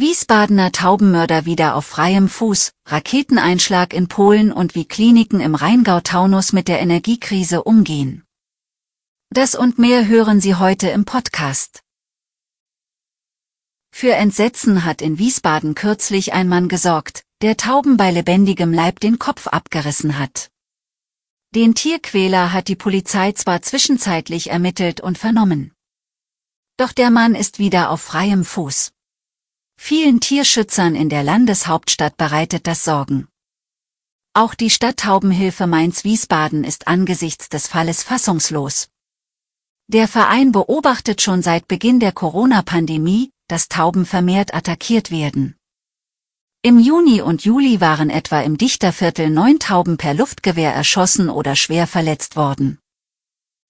[0.00, 6.68] Wiesbadener Taubenmörder wieder auf freiem Fuß, Raketeneinschlag in Polen und wie Kliniken im Rheingau-Taunus mit
[6.68, 8.22] der Energiekrise umgehen.
[9.30, 11.80] Das und mehr hören Sie heute im Podcast.
[13.90, 19.18] Für Entsetzen hat in Wiesbaden kürzlich ein Mann gesorgt, der Tauben bei lebendigem Leib den
[19.18, 20.50] Kopf abgerissen hat.
[21.56, 25.72] Den Tierquäler hat die Polizei zwar zwischenzeitlich ermittelt und vernommen.
[26.76, 28.92] Doch der Mann ist wieder auf freiem Fuß.
[29.80, 33.26] Vielen Tierschützern in der Landeshauptstadt bereitet das Sorgen.
[34.34, 38.88] Auch die Stadttaubenhilfe Mainz-Wiesbaden ist angesichts des Falles fassungslos.
[39.86, 45.56] Der Verein beobachtet schon seit Beginn der Corona-Pandemie, dass Tauben vermehrt attackiert werden.
[46.60, 51.86] Im Juni und Juli waren etwa im Dichterviertel neun Tauben per Luftgewehr erschossen oder schwer
[51.86, 52.78] verletzt worden.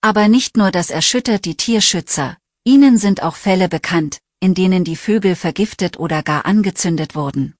[0.00, 4.96] Aber nicht nur das erschüttert die Tierschützer, ihnen sind auch Fälle bekannt, in denen die
[4.96, 7.54] Vögel vergiftet oder gar angezündet wurden.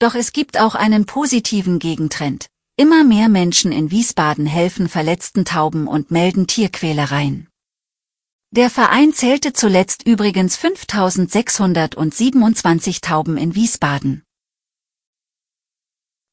[0.00, 2.48] Doch es gibt auch einen positiven Gegentrend.
[2.76, 7.48] Immer mehr Menschen in Wiesbaden helfen verletzten Tauben und melden Tierquälereien.
[8.50, 14.22] Der Verein zählte zuletzt übrigens 5627 Tauben in Wiesbaden.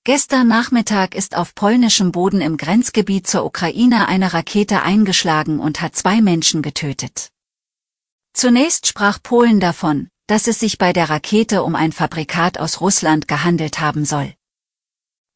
[0.06, 5.96] Gestern Nachmittag ist auf polnischem Boden im Grenzgebiet zur Ukraine eine Rakete eingeschlagen und hat
[5.96, 7.32] zwei Menschen getötet.
[8.36, 13.30] Zunächst sprach Polen davon, dass es sich bei der Rakete um ein Fabrikat aus Russland
[13.30, 14.34] gehandelt haben soll.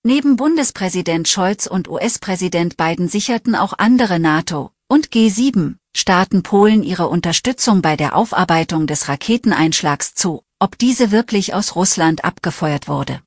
[0.04, 7.82] Neben Bundespräsident Scholz und US-Präsident Biden sicherten auch andere NATO- und G7-Staaten Polen ihre Unterstützung
[7.82, 13.22] bei der Aufarbeitung des Raketeneinschlags zu, ob diese wirklich aus Russland abgefeuert wurde.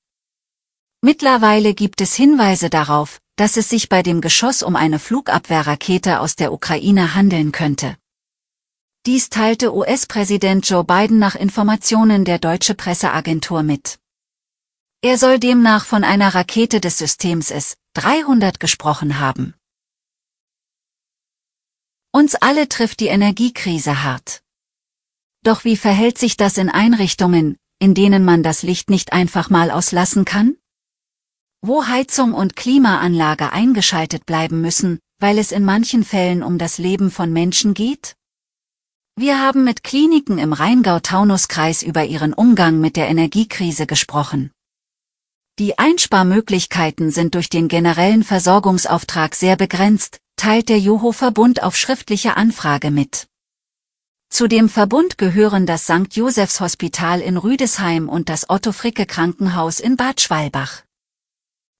[1.00, 6.36] Mittlerweile gibt es Hinweise darauf, dass es sich bei dem Geschoss um eine Flugabwehrrakete aus
[6.36, 7.96] der Ukraine handeln könnte.
[9.04, 13.98] Dies teilte US-Präsident Joe Biden nach Informationen der Deutsche Presseagentur mit.
[15.00, 19.54] Er soll demnach von einer Rakete des Systems S-300 gesprochen haben.
[22.12, 24.44] Uns alle trifft die Energiekrise hart.
[25.42, 29.72] Doch wie verhält sich das in Einrichtungen, in denen man das Licht nicht einfach mal
[29.72, 30.56] auslassen kann?
[31.60, 37.10] Wo Heizung und Klimaanlage eingeschaltet bleiben müssen, weil es in manchen Fällen um das Leben
[37.10, 38.14] von Menschen geht?
[39.14, 44.50] Wir haben mit Kliniken im Rheingau-Taunus-Kreis über ihren Umgang mit der Energiekrise gesprochen.
[45.58, 52.90] Die Einsparmöglichkeiten sind durch den generellen Versorgungsauftrag sehr begrenzt, teilt der Joho-Verbund auf schriftliche Anfrage
[52.90, 53.26] mit.
[54.30, 56.08] Zu dem Verbund gehören das St.
[56.12, 60.84] Josephs Hospital in Rüdesheim und das Otto-Fricke Krankenhaus in Bad Schwalbach.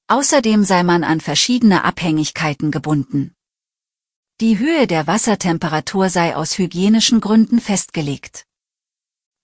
[0.06, 3.34] Außerdem sei man an verschiedene Abhängigkeiten gebunden.
[4.42, 8.44] Die Höhe der Wassertemperatur sei aus hygienischen Gründen festgelegt.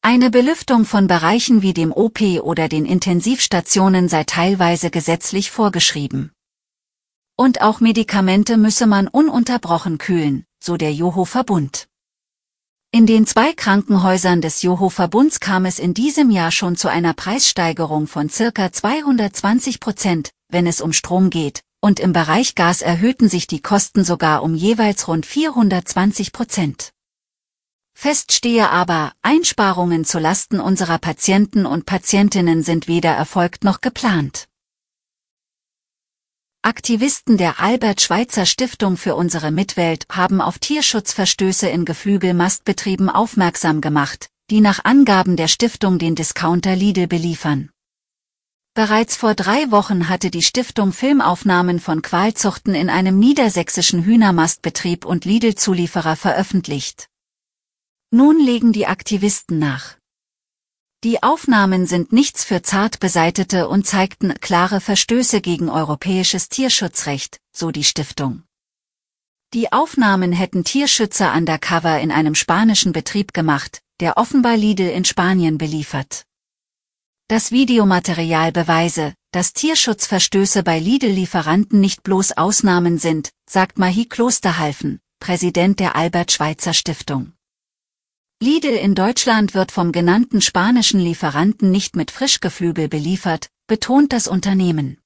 [0.02, 6.32] Eine Belüftung von Bereichen wie dem OP oder den Intensivstationen sei teilweise gesetzlich vorgeschrieben.
[7.36, 11.86] Und auch Medikamente müsse man ununterbrochen kühlen, so der Joho-Verbund.
[12.90, 18.08] In den zwei Krankenhäusern des Joho-Verbunds kam es in diesem Jahr schon zu einer Preissteigerung
[18.08, 23.46] von circa 220 Prozent, wenn es um Strom geht, und im Bereich Gas erhöhten sich
[23.46, 26.92] die Kosten sogar um jeweils rund 420 Prozent.
[27.94, 34.48] Fest stehe aber, Einsparungen zu Lasten unserer Patienten und Patientinnen sind weder erfolgt noch geplant.
[36.62, 44.60] Aktivisten der Albert-Schweitzer Stiftung für unsere Mitwelt haben auf Tierschutzverstöße in Geflügelmastbetrieben aufmerksam gemacht, die
[44.60, 47.70] nach Angaben der Stiftung den Discounter Lidl beliefern.
[48.78, 55.24] Bereits vor drei Wochen hatte die Stiftung Filmaufnahmen von Qualzuchten in einem niedersächsischen Hühnermastbetrieb und
[55.24, 57.08] Lidl-Zulieferer veröffentlicht.
[58.12, 59.96] Nun legen die Aktivisten nach.
[61.02, 67.72] Die Aufnahmen sind nichts für zart beseitete und zeigten klare Verstöße gegen europäisches Tierschutzrecht, so
[67.72, 68.44] die Stiftung.
[69.54, 75.58] Die Aufnahmen hätten Tierschützer undercover in einem spanischen Betrieb gemacht, der offenbar Lidl in Spanien
[75.58, 76.27] beliefert.
[77.30, 85.78] Das Videomaterial beweise, dass Tierschutzverstöße bei Lidl-Lieferanten nicht bloß Ausnahmen sind, sagt Mahi Klosterhalfen, Präsident
[85.78, 87.34] der Albert-Schweitzer Stiftung.
[88.40, 94.98] Lidl in Deutschland wird vom genannten spanischen Lieferanten nicht mit Frischgeflügel beliefert, betont das Unternehmen.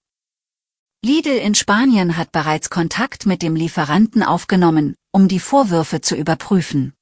[1.05, 6.93] Lidl in Spanien hat bereits Kontakt mit dem Lieferanten aufgenommen, um die Vorwürfe zu überprüfen.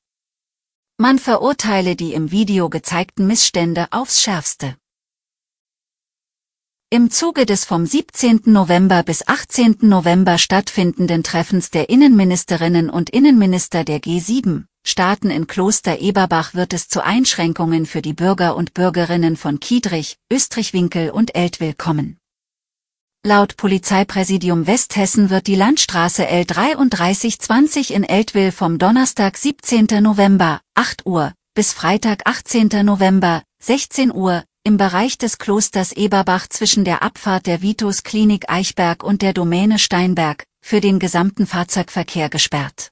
[0.97, 4.80] Man verurteile die im Video gezeigten Missstände aufs schärfste.
[6.93, 8.41] Im Zuge des vom 17.
[8.47, 9.77] November bis 18.
[9.83, 16.89] November stattfindenden Treffens der Innenministerinnen und Innenminister der G7 Staaten in Kloster Eberbach wird es
[16.89, 22.19] zu Einschränkungen für die Bürger und Bürgerinnen von Kiedrich, Östrichwinkel und Eltville kommen.
[23.25, 29.87] Laut Polizeipräsidium Westhessen wird die Landstraße L3320 in Eltville vom Donnerstag 17.
[30.03, 32.85] November, 8 Uhr, bis Freitag 18.
[32.85, 39.03] November, 16 Uhr, im Bereich des Klosters Eberbach zwischen der Abfahrt der Vitus Klinik Eichberg
[39.03, 42.91] und der Domäne Steinberg, für den gesamten Fahrzeugverkehr gesperrt.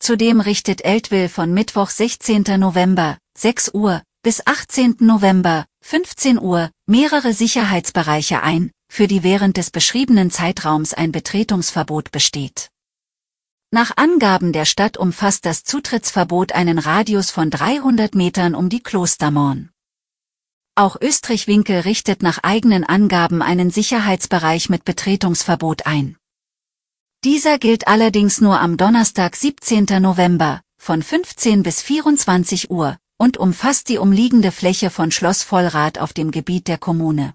[0.00, 2.44] Zudem richtet Eltville von Mittwoch 16.
[2.58, 4.96] November, 6 Uhr, bis 18.
[5.00, 12.70] November, 15 Uhr, mehrere Sicherheitsbereiche ein, für die während des beschriebenen Zeitraums ein Betretungsverbot besteht.
[13.70, 19.70] Nach Angaben der Stadt umfasst das Zutrittsverbot einen Radius von 300 Metern um die Klostermorn.
[20.78, 26.18] Auch Österreich-Winkel richtet nach eigenen Angaben einen Sicherheitsbereich mit Betretungsverbot ein.
[27.24, 29.86] Dieser gilt allerdings nur am Donnerstag 17.
[30.02, 36.12] November, von 15 bis 24 Uhr, und umfasst die umliegende Fläche von Schloss Vollrath auf
[36.12, 37.34] dem Gebiet der Kommune.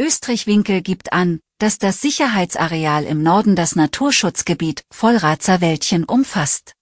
[0.00, 6.72] Österreich-Winkel gibt an, dass das Sicherheitsareal im Norden das Naturschutzgebiet Vollratzer Wäldchen umfasst.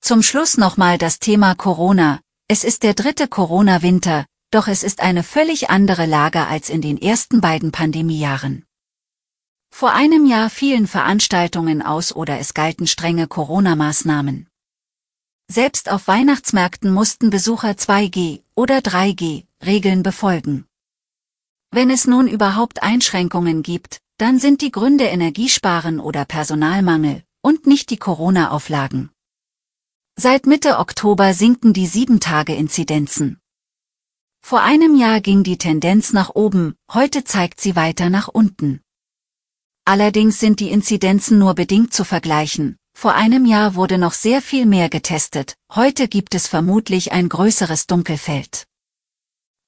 [0.00, 2.20] Zum Schluss nochmal das Thema Corona.
[2.52, 7.00] Es ist der dritte Corona-Winter, doch es ist eine völlig andere Lage als in den
[7.00, 8.64] ersten beiden Pandemiejahren.
[9.72, 14.48] Vor einem Jahr fielen Veranstaltungen aus oder es galten strenge Corona-Maßnahmen.
[15.46, 20.66] Selbst auf Weihnachtsmärkten mussten Besucher 2G oder 3G Regeln befolgen.
[21.70, 27.90] Wenn es nun überhaupt Einschränkungen gibt, dann sind die Gründe Energiesparen oder Personalmangel und nicht
[27.90, 29.10] die Corona-Auflagen.
[30.22, 33.38] Seit Mitte Oktober sinken die 7-Tage-Inzidenzen.
[34.42, 38.82] Vor einem Jahr ging die Tendenz nach oben, heute zeigt sie weiter nach unten.
[39.86, 42.76] Allerdings sind die Inzidenzen nur bedingt zu vergleichen.
[42.92, 47.86] Vor einem Jahr wurde noch sehr viel mehr getestet, heute gibt es vermutlich ein größeres
[47.86, 48.66] Dunkelfeld.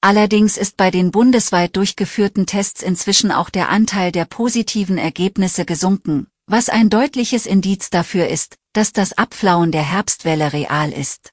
[0.02, 6.26] Allerdings ist bei den bundesweit durchgeführten Tests inzwischen auch der Anteil der positiven Ergebnisse gesunken,
[6.52, 11.32] was ein deutliches Indiz dafür ist, dass das Abflauen der Herbstwelle real ist.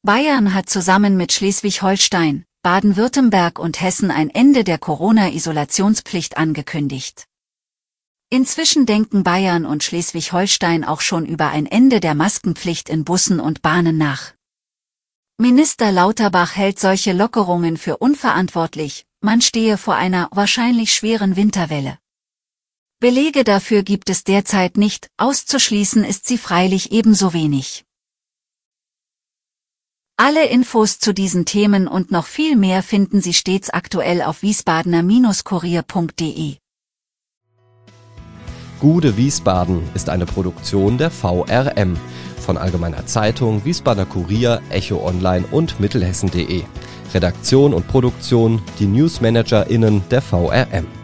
[0.00, 7.26] Bayern hat zusammen mit Schleswig-Holstein, Baden-Württemberg und Hessen ein Ende der Corona-Isolationspflicht angekündigt.
[8.30, 13.60] Inzwischen denken Bayern und Schleswig-Holstein auch schon über ein Ende der Maskenpflicht in Bussen und
[13.60, 14.32] Bahnen nach.
[15.36, 21.98] Minister Lauterbach hält solche Lockerungen für unverantwortlich, man stehe vor einer wahrscheinlich schweren Winterwelle.
[23.04, 27.84] Belege dafür gibt es derzeit nicht, auszuschließen ist sie freilich ebenso wenig.
[30.16, 36.56] Alle Infos zu diesen Themen und noch viel mehr finden Sie stets aktuell auf wiesbadener-kurier.de.
[38.80, 41.98] Gude Wiesbaden ist eine Produktion der VRM
[42.40, 46.62] von Allgemeiner Zeitung, Wiesbadener Kurier, Echo Online und Mittelhessen.de.
[47.12, 51.03] Redaktion und Produktion die NewsmanagerInnen der VRM.